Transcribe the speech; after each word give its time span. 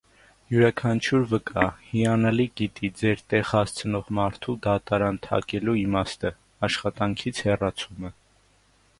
«Յուրաքանչյուր 0.51 1.25
վկա...հիանալի 1.31 2.45
գիտի 2.61 2.89
ձեր 3.01 3.21
տեղ 3.33 3.45
հասցնող 3.49 4.09
մարդու 4.19 4.55
դատարան 4.63 5.19
թակելու 5.27 5.75
իմաստը...աշխատանքից 5.81 7.43
հեռացումը»։ 7.49 8.11